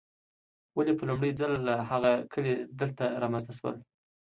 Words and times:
ولې 0.77 0.93
په 0.99 1.03
لومړي 1.09 1.31
ځل 1.39 1.53
هغه 1.89 2.11
کلي 2.33 2.53
دلته 2.81 3.05
رامنځته 3.21 3.53
شول. 3.59 3.75